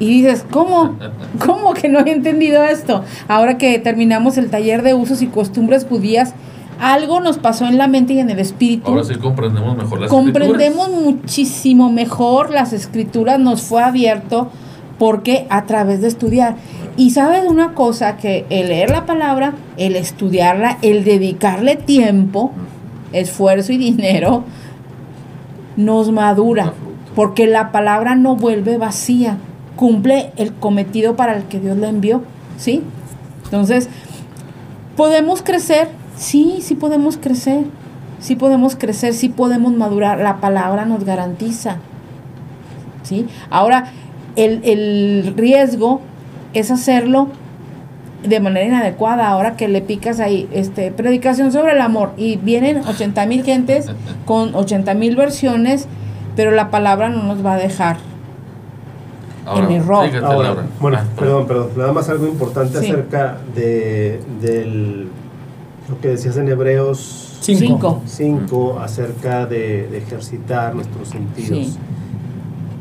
y 0.00 0.06
dices, 0.06 0.44
¿cómo? 0.50 0.96
¿Cómo 1.46 1.74
que 1.74 1.88
no 1.88 2.00
he 2.00 2.10
entendido 2.10 2.64
esto? 2.64 3.04
Ahora 3.28 3.58
que 3.58 3.78
terminamos 3.78 4.36
el 4.38 4.50
taller 4.50 4.82
de 4.82 4.94
usos 4.94 5.22
y 5.22 5.28
costumbres 5.28 5.86
judías, 5.88 6.34
algo 6.80 7.20
nos 7.20 7.38
pasó 7.38 7.66
en 7.66 7.78
la 7.78 7.86
mente 7.86 8.14
y 8.14 8.18
en 8.18 8.30
el 8.30 8.40
espíritu. 8.40 8.90
Ahora 8.90 9.04
sí 9.04 9.14
comprendemos 9.16 9.76
mejor 9.76 10.00
las 10.00 10.10
Comprendemos 10.10 10.88
escrituras. 10.88 11.14
muchísimo 11.14 11.92
mejor 11.92 12.50
las 12.50 12.72
escrituras, 12.72 13.38
nos 13.38 13.62
fue 13.62 13.82
abierto 13.82 14.50
porque 14.98 15.46
a 15.50 15.64
través 15.66 16.00
de 16.00 16.08
estudiar. 16.08 16.56
Y 16.96 17.10
sabes 17.10 17.44
una 17.46 17.74
cosa, 17.74 18.16
que 18.16 18.46
el 18.50 18.68
leer 18.68 18.90
la 18.90 19.06
palabra, 19.06 19.54
el 19.76 19.96
estudiarla, 19.96 20.78
el 20.82 21.04
dedicarle 21.04 21.76
tiempo, 21.76 22.52
esfuerzo 23.12 23.72
y 23.72 23.78
dinero, 23.78 24.44
nos 25.76 26.10
madura, 26.12 26.72
porque 27.14 27.46
la 27.46 27.72
palabra 27.72 28.14
no 28.16 28.36
vuelve 28.36 28.76
vacía, 28.76 29.38
cumple 29.80 30.30
el 30.36 30.52
cometido 30.52 31.16
para 31.16 31.34
el 31.34 31.44
que 31.44 31.58
Dios 31.58 31.78
la 31.78 31.88
envió, 31.88 32.20
¿sí? 32.58 32.82
Entonces, 33.44 33.88
¿podemos 34.94 35.40
crecer? 35.40 35.88
Sí, 36.18 36.58
sí 36.60 36.74
podemos 36.74 37.16
crecer, 37.16 37.64
sí 38.20 38.36
podemos 38.36 38.76
crecer, 38.76 39.14
sí 39.14 39.30
podemos 39.30 39.72
madurar, 39.72 40.20
la 40.20 40.38
palabra 40.38 40.84
nos 40.84 41.04
garantiza, 41.04 41.76
¿sí? 43.04 43.24
Ahora, 43.48 43.90
el, 44.36 44.60
el 44.64 45.32
riesgo 45.34 46.02
es 46.52 46.70
hacerlo 46.70 47.28
de 48.22 48.38
manera 48.38 48.66
inadecuada. 48.66 49.28
Ahora 49.28 49.56
que 49.56 49.66
le 49.66 49.80
picas 49.80 50.20
ahí, 50.20 50.46
este, 50.52 50.90
predicación 50.92 51.52
sobre 51.52 51.72
el 51.72 51.80
amor, 51.80 52.12
y 52.18 52.36
vienen 52.36 52.86
80 52.86 53.24
mil 53.24 53.44
gentes 53.44 53.86
con 54.26 54.54
80 54.54 54.92
mil 54.92 55.16
versiones, 55.16 55.88
pero 56.36 56.50
la 56.50 56.70
palabra 56.70 57.08
no 57.08 57.22
nos 57.22 57.42
va 57.42 57.54
a 57.54 57.56
dejar. 57.58 57.96
En 59.58 59.70
error. 59.72 60.06
fíjate, 60.06 60.24
Ahora, 60.24 60.66
bueno, 60.80 60.98
Ah, 61.00 61.04
perdón, 61.18 61.46
perdón. 61.46 61.68
Nada 61.76 61.92
más 61.92 62.08
algo 62.08 62.26
importante 62.26 62.78
Sí. 62.80 62.86
acerca 62.90 63.38
de 63.54 64.20
del, 64.40 65.08
lo 65.88 66.00
que 66.00 66.08
decías 66.08 66.36
en 66.36 66.48
Hebreos 66.48 67.26
Cinco. 67.40 68.02
Cinco. 68.04 68.76
5 68.76 68.78
acerca 68.80 69.46
de, 69.46 69.88
de 69.88 69.98
ejercitar 69.98 70.74
nuestros 70.74 71.08
sentidos. 71.08 71.48
Sí. 71.68 71.78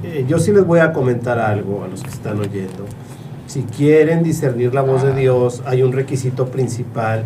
Eh, 0.03 0.25
yo 0.27 0.37
sí 0.39 0.51
les 0.51 0.65
voy 0.65 0.79
a 0.79 0.91
comentar 0.93 1.39
algo 1.39 1.83
a 1.83 1.87
los 1.87 2.01
que 2.03 2.09
están 2.09 2.39
oyendo. 2.39 2.85
Si 3.47 3.61
quieren 3.63 4.21
discernir 4.21 4.73
la 4.73 4.81
voz 4.81 5.01
de 5.03 5.15
Dios, 5.15 5.63
hay 5.65 5.81
un 5.81 5.91
requisito 5.93 6.47
principal 6.47 7.23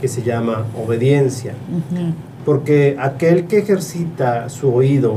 que 0.00 0.06
se 0.08 0.22
llama 0.22 0.64
obediencia. 0.82 1.54
Ujú. 1.68 2.12
Porque 2.44 2.96
aquel 2.98 3.46
que 3.48 3.58
ejercita 3.58 4.48
su 4.48 4.72
oído 4.72 5.16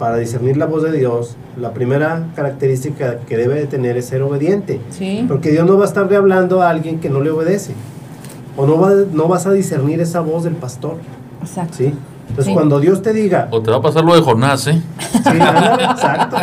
para 0.00 0.16
discernir 0.16 0.56
la 0.56 0.64
voz 0.64 0.82
de 0.82 0.90
Dios, 0.92 1.36
la 1.60 1.72
primera 1.74 2.24
característica 2.34 3.18
que 3.18 3.36
debe 3.36 3.54
de 3.56 3.66
tener 3.66 3.98
es 3.98 4.06
ser 4.06 4.22
obediente. 4.22 4.80
Sí. 4.90 5.26
Porque 5.28 5.50
Dios 5.50 5.66
no 5.66 5.76
va 5.76 5.84
a 5.84 5.88
estarle 5.88 6.16
hablando 6.16 6.62
a 6.62 6.70
alguien 6.70 7.00
que 7.00 7.10
no 7.10 7.20
le 7.20 7.30
obedece. 7.30 7.74
O 8.56 8.66
no, 8.66 8.80
va, 8.80 8.92
no 9.12 9.28
vas 9.28 9.46
a 9.46 9.52
discernir 9.52 10.00
esa 10.00 10.20
voz 10.20 10.44
del 10.44 10.54
pastor. 10.54 10.96
Exacto. 11.42 11.74
¿sí? 11.76 11.94
Entonces 12.30 12.46
Sí. 12.46 12.54
cuando 12.54 12.80
Dios 12.80 13.02
te 13.02 13.12
diga... 13.12 13.48
O 13.50 13.60
te 13.60 13.70
va 13.70 13.76
a 13.76 13.82
pasar 13.82 14.02
lo 14.04 14.14
de 14.14 14.22
Jonás, 14.22 14.66
¿eh? 14.68 14.80
Sí, 15.12 15.18
exacto. 15.36 16.36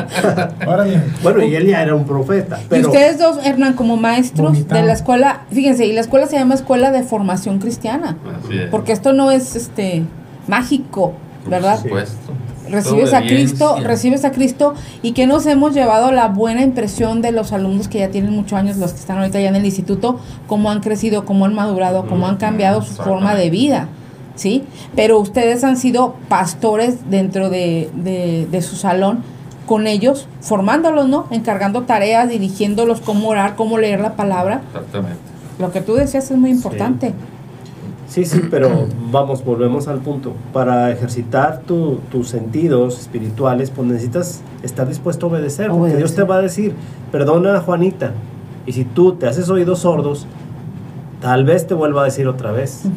Bueno, 1.23 1.43
y 1.43 1.55
él 1.55 1.65
ya 1.67 1.81
era 1.81 1.95
un 1.95 2.05
profeta. 2.05 2.59
y 2.61 2.65
Pero, 2.69 2.89
ustedes 2.89 3.17
dos, 3.17 3.39
Hernán, 3.43 3.73
como 3.73 3.97
maestros 3.97 4.51
Vomitado. 4.51 4.81
de 4.81 4.85
la 4.87 4.93
escuela, 4.93 5.41
fíjense, 5.49 5.85
y 5.87 5.93
la 5.93 6.01
escuela 6.01 6.27
se 6.27 6.37
llama 6.37 6.53
Escuela 6.53 6.91
de 6.91 7.01
Formación 7.03 7.57
Cristiana, 7.57 8.17
Así 8.45 8.55
es. 8.59 8.69
porque 8.69 8.91
esto 8.91 9.13
no 9.13 9.31
es 9.31 9.55
este 9.55 10.03
mágico, 10.47 11.13
¿verdad? 11.49 11.75
Por 11.79 11.83
supuesto. 11.89 12.33
Recibes 12.69 13.13
a 13.13 13.21
Cristo, 13.21 13.77
recibes 13.83 14.25
a 14.25 14.31
Cristo 14.31 14.73
y 15.01 15.11
que 15.11 15.27
nos 15.27 15.45
hemos 15.45 15.73
llevado 15.73 16.11
la 16.11 16.27
buena 16.27 16.61
impresión 16.61 17.21
de 17.21 17.31
los 17.31 17.51
alumnos 17.51 17.87
que 17.87 17.99
ya 17.99 18.09
tienen 18.09 18.31
muchos 18.31 18.53
años, 18.53 18.77
los 18.77 18.93
que 18.93 18.99
están 18.99 19.17
ahorita 19.17 19.39
ya 19.39 19.49
en 19.49 19.55
el 19.55 19.65
instituto, 19.65 20.19
cómo 20.47 20.71
han 20.71 20.81
crecido, 20.81 21.25
cómo 21.25 21.45
han 21.45 21.53
madurado, 21.53 22.05
cómo 22.07 22.27
han 22.27 22.37
cambiado 22.37 22.81
su 22.81 22.95
forma 22.95 23.35
de 23.35 23.49
vida, 23.49 23.87
¿sí? 24.35 24.63
Pero 24.95 25.19
ustedes 25.19 25.63
han 25.63 25.77
sido 25.77 26.15
pastores 26.29 27.09
dentro 27.09 27.49
de, 27.49 27.89
de, 27.95 28.47
de 28.49 28.61
su 28.61 28.75
salón 28.75 29.23
con 29.65 29.85
ellos, 29.85 30.27
formándolos, 30.41 31.07
¿no? 31.07 31.27
Encargando 31.29 31.83
tareas, 31.83 32.29
dirigiéndolos 32.29 33.01
cómo 33.01 33.29
orar, 33.29 33.55
cómo 33.55 33.77
leer 33.77 33.99
la 33.99 34.13
palabra. 34.15 34.61
Exactamente. 34.73 35.19
Lo 35.59 35.71
que 35.71 35.81
tú 35.81 35.95
decías 35.95 36.31
es 36.31 36.37
muy 36.37 36.51
importante. 36.51 37.09
Sí, 37.09 37.13
sí, 38.07 38.41
pero 38.49 38.87
vamos, 39.11 39.43
volvemos 39.43 39.87
al 39.87 39.99
punto. 39.99 40.33
Para 40.53 40.91
ejercitar 40.91 41.61
tu- 41.67 41.99
tus 42.11 42.29
sentidos 42.29 42.99
espirituales, 42.99 43.69
pues 43.69 43.87
necesitas 43.87 44.41
estar 44.63 44.87
dispuesto 44.87 45.25
a 45.25 45.29
obedecer. 45.29 45.69
Porque. 45.69 45.95
Dios 45.97 46.15
te 46.15 46.23
va 46.23 46.35
a 46.37 46.41
decir, 46.41 46.73
perdona 47.11 47.57
a 47.57 47.61
Juanita. 47.61 48.11
Y 48.65 48.71
si 48.73 48.83
tú 48.85 49.13
te 49.13 49.27
haces 49.27 49.49
oídos 49.49 49.79
sordos, 49.79 50.25
tal 51.21 51.43
vez 51.45 51.67
te 51.67 51.73
vuelva 51.73 52.01
a 52.01 52.05
decir 52.05 52.27
otra 52.27 52.51
vez. 52.51 52.81
Sí. 52.83 52.89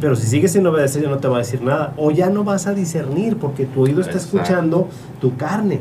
Pero 0.00 0.16
si 0.16 0.26
sigues 0.26 0.52
sin 0.52 0.66
obedecer, 0.66 1.02
ya 1.02 1.08
no 1.08 1.18
te 1.18 1.28
va 1.28 1.36
a 1.36 1.38
decir 1.38 1.62
nada. 1.62 1.92
O 1.96 2.10
ya 2.10 2.28
no 2.30 2.44
vas 2.44 2.66
a 2.66 2.74
discernir, 2.74 3.36
porque 3.38 3.64
tu 3.66 3.82
oído 3.82 4.00
está 4.00 4.12
Exacto. 4.14 4.36
escuchando 4.38 4.88
tu 5.20 5.36
carne. 5.36 5.80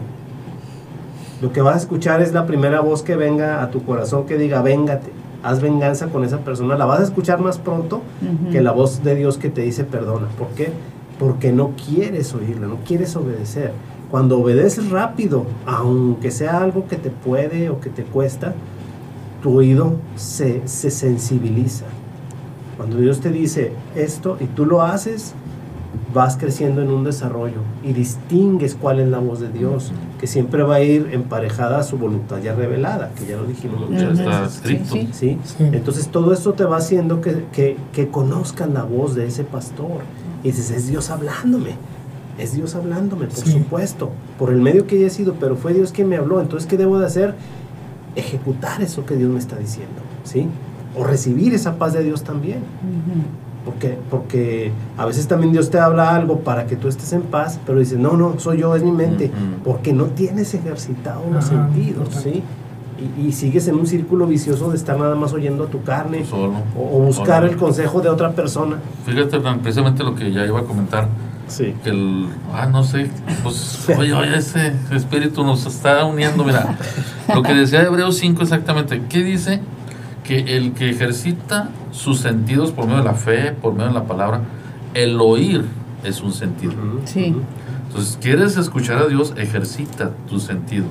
Lo 1.41 1.51
que 1.51 1.61
vas 1.61 1.75
a 1.75 1.77
escuchar 1.79 2.21
es 2.21 2.33
la 2.33 2.45
primera 2.45 2.81
voz 2.81 3.01
que 3.01 3.15
venga 3.15 3.63
a 3.63 3.71
tu 3.71 3.83
corazón 3.83 4.25
que 4.27 4.37
diga, 4.37 4.61
véngate, 4.61 5.09
haz 5.43 5.61
venganza 5.61 6.07
con 6.07 6.23
esa 6.23 6.39
persona. 6.39 6.77
La 6.77 6.85
vas 6.85 6.99
a 6.99 7.03
escuchar 7.03 7.39
más 7.39 7.57
pronto 7.57 8.01
que 8.51 8.61
la 8.61 8.71
voz 8.71 9.03
de 9.03 9.15
Dios 9.15 9.37
que 9.37 9.49
te 9.49 9.61
dice 9.61 9.83
perdona. 9.83 10.27
¿Por 10.37 10.49
qué? 10.49 10.71
Porque 11.19 11.51
no 11.51 11.71
quieres 11.71 12.33
oírla, 12.33 12.67
no 12.67 12.77
quieres 12.85 13.15
obedecer. 13.15 13.71
Cuando 14.09 14.39
obedeces 14.39 14.89
rápido, 14.89 15.45
aunque 15.65 16.31
sea 16.31 16.61
algo 16.61 16.87
que 16.87 16.97
te 16.97 17.09
puede 17.09 17.69
o 17.69 17.79
que 17.79 17.89
te 17.89 18.03
cuesta, 18.03 18.53
tu 19.41 19.57
oído 19.57 19.95
se, 20.15 20.67
se 20.67 20.91
sensibiliza. 20.91 21.85
Cuando 22.77 22.97
Dios 22.97 23.21
te 23.21 23.29
dice 23.29 23.71
esto 23.95 24.37
y 24.39 24.45
tú 24.45 24.65
lo 24.65 24.81
haces, 24.81 25.33
vas 26.13 26.35
creciendo 26.37 26.81
en 26.81 26.89
un 26.91 27.03
desarrollo 27.03 27.59
y 27.83 27.93
distingues 27.93 28.75
cuál 28.75 28.99
es 28.99 29.07
la 29.07 29.19
voz 29.19 29.39
de 29.39 29.49
Dios, 29.49 29.91
que 30.19 30.27
siempre 30.27 30.63
va 30.63 30.75
a 30.75 30.81
ir 30.81 31.09
emparejada 31.11 31.79
a 31.79 31.83
su 31.83 31.97
voluntad 31.97 32.39
ya 32.41 32.53
revelada, 32.53 33.11
que 33.15 33.25
ya 33.25 33.37
lo 33.37 33.45
dijimos. 33.45 33.79
Ya 33.81 34.09
muchas 34.09 34.19
está 34.19 34.41
veces. 34.41 34.55
escrito. 34.55 34.93
Sí, 34.93 35.09
¿sí? 35.13 35.37
Sí. 35.43 35.63
Entonces 35.71 36.07
todo 36.09 36.33
esto 36.33 36.53
te 36.53 36.63
va 36.65 36.77
haciendo 36.77 37.21
que, 37.21 37.45
que, 37.53 37.77
que 37.93 38.09
conozcan 38.09 38.73
la 38.73 38.83
voz 38.83 39.15
de 39.15 39.25
ese 39.27 39.43
pastor. 39.43 40.01
Y 40.43 40.47
dices, 40.47 40.71
es 40.71 40.87
Dios 40.87 41.09
hablándome. 41.11 41.71
Es 42.39 42.53
Dios 42.55 42.73
hablándome, 42.75 43.27
por 43.27 43.35
Sí. 43.43 43.51
supuesto. 43.51 44.09
Por 44.39 44.49
el 44.51 44.61
medio 44.61 44.87
que 44.87 44.95
haya 44.97 45.09
sido, 45.09 45.35
pero 45.39 45.55
fue 45.55 45.73
Dios 45.73 45.91
quien 45.91 46.09
me 46.09 46.15
habló. 46.17 46.41
Entonces, 46.41 46.67
¿qué 46.67 46.77
debo 46.77 46.97
de 46.97 47.05
hacer? 47.05 47.35
Ejecutar 48.15 48.81
eso 48.81 49.05
que 49.05 49.15
Dios 49.15 49.29
me 49.29 49.39
está 49.39 49.55
diciendo. 49.57 49.93
¿Sí? 50.23 50.47
O 50.97 51.03
recibir 51.03 51.53
esa 51.53 51.75
paz 51.77 51.93
de 51.93 52.03
Dios 52.03 52.23
también. 52.23 52.59
Ujú. 52.59 53.21
Porque, 53.65 53.97
porque 54.09 54.71
a 54.97 55.05
veces 55.05 55.27
también 55.27 55.51
Dios 55.51 55.69
te 55.69 55.79
habla 55.79 56.15
algo 56.15 56.39
para 56.39 56.65
que 56.65 56.75
tú 56.75 56.87
estés 56.87 57.13
en 57.13 57.21
paz, 57.21 57.59
pero 57.65 57.77
dices, 57.79 57.99
no, 57.99 58.13
no, 58.13 58.39
soy 58.39 58.57
yo, 58.59 58.75
es 58.75 58.83
mi 58.83 58.91
mente, 58.91 59.31
porque 59.63 59.93
no 59.93 60.05
tienes 60.05 60.53
ejercitado 60.55 61.23
los 61.31 61.45
Ajá, 61.45 61.67
sentidos, 61.67 62.07
importante. 62.07 62.31
¿sí? 62.33 62.43
Y, 63.19 63.27
y 63.27 63.31
sigues 63.31 63.67
en 63.67 63.75
un 63.75 63.85
círculo 63.87 64.25
vicioso 64.27 64.69
de 64.71 64.77
estar 64.77 64.97
nada 64.97 65.15
más 65.15 65.33
oyendo 65.33 65.65
a 65.65 65.67
tu 65.67 65.83
carne 65.83 66.25
solo. 66.25 66.53
o, 66.77 66.97
o 66.97 66.99
buscar 67.01 67.43
el 67.43 67.55
consejo 67.55 68.01
de 68.01 68.09
otra 68.09 68.31
persona. 68.31 68.77
Fíjate, 69.05 69.39
precisamente 69.61 70.03
lo 70.03 70.15
que 70.15 70.31
ya 70.31 70.45
iba 70.45 70.59
a 70.59 70.63
comentar. 70.63 71.07
Sí. 71.47 71.75
que 71.83 71.89
el, 71.89 72.27
ah, 72.53 72.65
no 72.65 72.81
sé, 72.83 73.11
pues, 73.43 73.85
oye, 73.97 74.13
oye, 74.13 74.37
ese 74.37 74.71
espíritu 74.93 75.43
nos 75.43 75.65
está 75.65 76.05
uniendo, 76.05 76.45
mira, 76.45 76.77
lo 77.35 77.43
que 77.43 77.53
decía 77.53 77.81
Hebreos 77.81 78.17
5 78.19 78.41
exactamente, 78.41 79.01
¿qué 79.09 79.21
dice? 79.21 79.59
Que 80.23 80.57
el 80.57 80.73
que 80.73 80.89
ejercita 80.89 81.69
sus 81.91 82.19
sentidos 82.19 82.71
por 82.71 82.85
medio 82.85 82.99
de 82.99 83.05
la 83.05 83.13
fe, 83.15 83.51
por 83.51 83.73
medio 83.73 83.87
de 83.87 83.93
la 83.95 84.03
palabra, 84.05 84.41
el 84.93 85.19
oír 85.19 85.65
es 86.03 86.21
un 86.21 86.31
sentido. 86.33 86.73
Sí. 87.05 87.35
Entonces, 87.87 88.17
¿quieres 88.21 88.55
escuchar 88.57 88.97
a 88.99 89.07
Dios? 89.07 89.33
Ejercita 89.37 90.11
tu 90.29 90.39
sentido. 90.39 90.85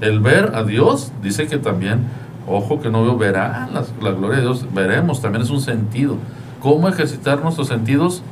El 0.00 0.20
ver 0.20 0.52
a 0.54 0.64
Dios, 0.64 1.12
dice 1.22 1.46
que 1.46 1.58
también, 1.58 2.00
ojo 2.46 2.80
que 2.80 2.90
no 2.90 3.02
veo, 3.04 3.16
verá 3.16 3.68
la, 3.72 3.84
la 4.02 4.10
gloria 4.16 4.36
de 4.38 4.42
Dios, 4.42 4.66
veremos, 4.74 5.22
también 5.22 5.42
es 5.42 5.50
un 5.50 5.60
sentido. 5.60 6.16
¿Cómo 6.60 6.88
ejercitar 6.88 7.40
nuestros 7.42 7.68
sentidos? 7.68 8.22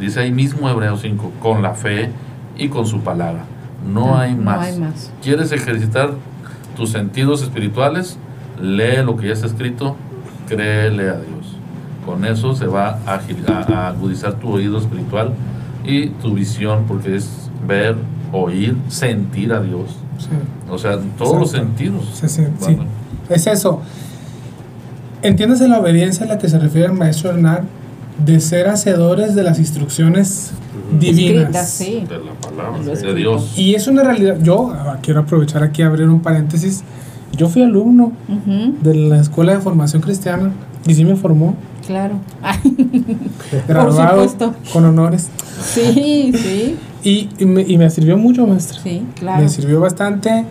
Dice 0.00 0.20
ahí 0.20 0.30
mismo 0.32 0.68
Hebreos 0.70 1.00
5, 1.02 1.32
con 1.42 1.62
la 1.62 1.74
fe 1.74 2.10
y 2.56 2.68
con 2.68 2.86
su 2.86 3.00
palabra. 3.00 3.44
No 3.92 4.16
hay 4.18 4.34
No 4.34 4.42
más. 4.42 4.66
hay 4.66 4.78
más. 4.78 5.10
¿Quieres 5.22 5.52
ejercitar 5.52 6.10
tus 6.76 6.90
sentidos 6.90 7.42
espirituales? 7.42 8.18
Lee 8.60 9.02
lo 9.04 9.16
que 9.16 9.28
ya 9.28 9.32
está 9.34 9.46
escrito, 9.46 9.96
créele 10.48 11.08
a 11.10 11.14
Dios. 11.14 11.56
Con 12.04 12.24
eso 12.24 12.54
se 12.54 12.66
va 12.66 12.98
a, 13.06 13.14
a- 13.14 13.74
a 13.74 13.88
agudizar 13.88 14.34
tu 14.34 14.48
oído 14.50 14.78
espiritual 14.78 15.32
y 15.84 16.08
tu 16.08 16.34
visión, 16.34 16.84
porque 16.86 17.16
es 17.16 17.50
ver, 17.66 17.96
oír, 18.32 18.76
sentir 18.88 19.52
a 19.52 19.60
Dios. 19.60 19.96
Sí. 20.18 20.28
O 20.70 20.78
sea, 20.78 20.98
todos 21.18 21.38
los 21.40 21.50
Exacto. 21.54 21.66
sentidos. 21.76 22.04
Sí, 22.14 22.28
sí, 22.28 22.42
sí. 22.60 22.74
Bueno, 22.74 22.84
Es 23.28 23.46
eso. 23.46 23.82
Entiéndase 25.22 25.66
la 25.68 25.80
obediencia 25.80 26.24
a 26.26 26.28
la 26.28 26.38
que 26.38 26.48
se 26.48 26.58
refiere 26.58 26.86
el 26.86 26.92
maestro 26.92 27.30
Hernán 27.30 27.66
de 28.24 28.40
ser 28.40 28.68
hacedores 28.68 29.34
de 29.34 29.42
las 29.42 29.58
instrucciones 29.58 30.52
divinas. 30.98 31.42
Escritas, 31.66 31.70
sí. 31.70 32.04
de 32.08 32.18
la 32.18 32.32
palabra 32.34 32.94
de. 32.94 33.14
Dios. 33.14 33.52
Y 33.58 33.74
es 33.74 33.88
una 33.88 34.02
realidad. 34.04 34.38
Yo 34.42 34.72
ah, 34.72 34.98
quiero 35.02 35.20
aprovechar 35.20 35.62
aquí 35.62 35.82
abrir 35.82 36.08
un 36.08 36.20
paréntesis. 36.20 36.82
Yo 37.36 37.48
fui 37.48 37.62
alumno 37.62 38.12
de 38.82 38.94
la 38.94 39.20
Escuela 39.20 39.52
de 39.54 39.60
Formación 39.60 40.02
Cristiana 40.02 40.52
y 40.86 40.94
sí 40.94 41.04
me 41.04 41.16
formó, 41.16 41.54
Claro. 41.86 42.16
Graduado 43.68 44.22
supuesto. 44.22 44.54
con 44.72 44.84
honores. 44.84 45.28
sí, 45.62 46.32
sí, 46.34 46.76
Y, 47.04 47.28
y 47.38 47.46
me, 47.46 47.62
y 47.62 47.78
me 47.78 47.88
sirvió 47.90 48.16
mucho, 48.18 48.46
maestro. 48.46 48.80
sí, 48.82 49.02
claro. 49.14 49.42
Me 49.42 49.48
sirvió 49.48 49.80
bastante 49.80 50.44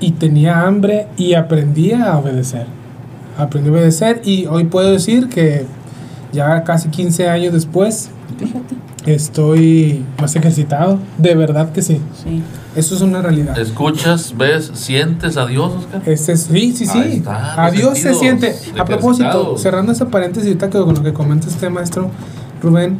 y 0.00 0.12
tenía 0.12 0.62
hambre 0.66 1.08
y 1.16 1.34
aprendí 1.34 1.92
a 1.92 2.16
obedecer. 2.18 2.66
Aprendí 3.36 3.70
a 3.70 3.72
obedecer 3.72 4.22
y 4.24 4.46
hoy 4.46 4.64
puedo 4.64 4.90
decir 4.92 5.28
que 5.28 5.66
ya 6.32 6.62
casi 6.62 6.88
15 6.90 7.28
años 7.28 7.52
después 7.52 8.10
Fíjate. 8.38 8.76
estoy 9.06 10.04
más 10.20 10.36
ejercitado. 10.36 10.98
De 11.16 11.34
verdad 11.34 11.72
que 11.72 11.82
sí. 11.82 12.00
Sí. 12.22 12.42
Eso 12.78 12.94
es 12.94 13.00
una 13.00 13.20
realidad. 13.20 13.58
Escuchas, 13.58 14.34
ves, 14.38 14.70
sientes 14.72 15.36
a 15.36 15.46
Dios, 15.46 15.72
Oscar. 15.74 16.00
Este, 16.06 16.36
sí, 16.36 16.72
sí, 16.76 16.86
sí. 16.86 16.98
está, 16.98 17.64
A 17.64 17.72
Dios 17.72 17.98
se 17.98 18.14
siente. 18.14 18.54
A 18.78 18.84
propósito, 18.84 19.58
cerrando 19.58 19.90
ese 19.90 20.06
paréntesis 20.06 20.56
con 20.56 20.94
lo 20.94 21.02
que 21.02 21.12
comenta 21.12 21.48
este 21.48 21.70
maestro 21.70 22.12
Rubén, 22.62 22.98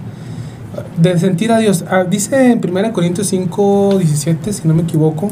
de 0.97 1.17
sentir 1.21 1.53
a 1.53 1.59
Dios. 1.59 1.85
Ah, 1.89 2.03
dice 2.03 2.51
en 2.51 2.61
1 2.61 2.93
Corintios 2.93 3.29
5, 3.29 3.99
17, 3.99 4.53
si 4.53 4.67
no 4.67 4.75
me 4.75 4.83
equivoco, 4.83 5.31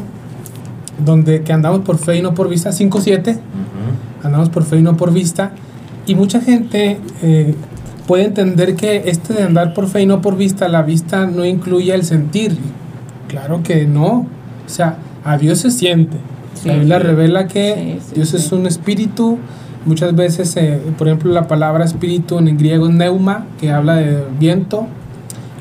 donde 1.03 1.41
que 1.41 1.51
andamos 1.51 1.81
por 1.81 1.97
fe 1.97 2.15
y 2.15 2.21
no 2.21 2.33
por 2.33 2.47
vista, 2.47 2.71
5, 2.71 3.01
7. 3.01 3.31
Ujú. 3.31 4.25
andamos 4.25 4.47
por 4.47 4.63
fe 4.63 4.77
y 4.77 4.81
no 4.81 4.95
por 4.95 5.11
vista. 5.11 5.51
Y 6.05 6.15
mucha 6.15 6.39
gente 6.39 7.01
eh, 7.21 7.53
puede 8.07 8.23
entender 8.23 8.77
que 8.77 9.09
este 9.09 9.33
de 9.33 9.43
andar 9.43 9.73
por 9.73 9.89
fe 9.89 10.03
y 10.03 10.05
no 10.05 10.21
por 10.21 10.37
vista, 10.37 10.69
la 10.69 10.83
vista 10.83 11.25
no 11.25 11.43
incluye 11.43 11.93
el 11.93 12.05
sentir. 12.05 12.57
Claro 13.27 13.61
que 13.61 13.85
no. 13.85 14.36
O 14.67 14.69
sea, 14.69 14.97
a 15.23 15.37
Dios 15.37 15.59
se 15.59 15.71
siente. 15.71 16.17
Sí. 16.53 16.67
la 16.69 16.75
Biblia 16.75 16.99
revela 16.99 17.47
que 17.47 17.99
Sí, 18.01 18.05
sí, 18.09 18.15
Dios 18.15 18.33
es 18.33 18.51
un 18.51 18.65
espíritu. 18.67 19.37
Muchas 19.85 20.13
veces, 20.15 20.55
eh, 20.57 20.81
por 20.97 21.07
ejemplo, 21.07 21.31
la 21.31 21.47
palabra 21.47 21.85
espíritu 21.85 22.37
en 22.39 22.57
griego 22.57 22.87
es 22.89 22.93
neuma, 22.95 23.45
que 23.59 23.71
habla 23.71 23.95
de 23.95 24.23
viento, 24.39 24.87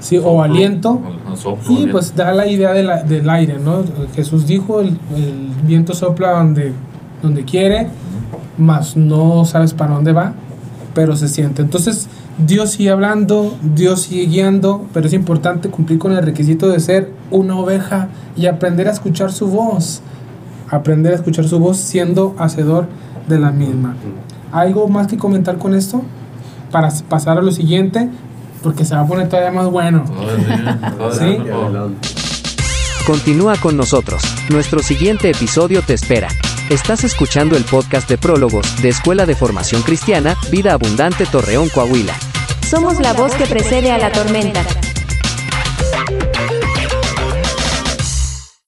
sí, 0.01 0.19
o 0.19 0.43
aliento. 0.43 1.01
el 1.31 1.37
soplo, 1.37 1.73
Y 1.81 1.87
pues 1.87 2.17
da 2.17 2.33
la 2.33 2.47
idea 2.49 2.73
de 2.73 2.83
la- 2.83 3.03
del 3.05 3.29
aire, 3.31 3.59
¿no? 3.65 3.85
Jesús 4.17 4.47
dijo, 4.47 4.81
el, 4.81 4.89
el 5.15 5.51
viento 5.65 5.95
sopla 5.95 6.33
donde, 6.33 6.73
donde 7.23 7.45
quiere, 7.45 7.89
mas 8.59 8.97
no 8.97 9.45
sabes 9.45 9.75
para 9.75 9.95
dónde 9.95 10.13
va, 10.13 10.33
pero 10.95 11.15
se 11.15 11.29
siente. 11.29 11.63
Entonces, 11.63 12.09
Dios 12.39 12.73
sigue 12.73 12.91
hablando, 12.91 13.57
Dios 13.63 14.03
sigue 14.03 14.27
guiando, 14.27 14.85
pero 14.93 15.07
es 15.07 15.15
importante 15.15 15.71
cumplir 15.71 15.99
con 15.99 16.13
el 16.13 16.23
requisito 16.23 16.69
de 16.69 16.81
ser 16.81 17.11
una 17.31 17.57
oveja 17.57 18.09
y 18.37 18.47
aprender 18.47 18.89
a 18.89 18.93
escuchar 18.93 19.33
su 19.33 19.49
voz. 19.49 20.03
Aprender 20.69 21.13
a 21.13 21.17
escuchar 21.17 21.49
su 21.49 21.59
voz 21.59 21.79
siendo 21.79 22.35
hacedor 22.39 22.89
de 23.27 23.39
la 23.39 23.53
misma. 23.53 23.97
¿Algo 24.53 24.87
más 24.89 25.07
que 25.07 25.17
comentar 25.17 25.57
con 25.57 25.75
esto? 25.75 26.03
Para 26.71 26.91
pasar 27.09 27.39
a 27.39 27.43
lo 27.43 27.53
siguiente, 27.53 28.11
porque 28.63 28.85
se 28.85 28.95
va 28.95 29.03
a 29.03 29.07
poner 29.07 29.29
todavía 29.29 29.53
más 29.53 29.71
bueno. 29.71 30.05
Sí. 31.13 31.39
Continúa 33.07 33.57
con 33.57 33.77
nosotros. 33.77 34.21
Nuestro 34.51 34.81
siguiente 34.81 35.31
episodio 35.31 35.81
te 35.81 35.95
espera. 35.95 36.29
Estás 36.69 37.05
escuchando 37.05 37.57
el 37.57 37.65
podcast 37.65 38.09
de 38.09 38.19
prólogos 38.19 38.83
de 38.83 38.89
Escuela 38.89 39.25
de 39.25 39.37
Formación 39.37 39.83
Cristiana, 39.83 40.35
Vida 40.51 40.73
Abundante 40.73 41.25
Torreón, 41.25 41.69
Coahuila. 41.69 42.15
Somos 42.69 42.99
la 42.99 43.13
voz 43.13 43.33
que 43.37 43.47
precede 43.47 43.93
a 43.93 43.99
la 43.99 44.11
tormenta. 44.11 44.65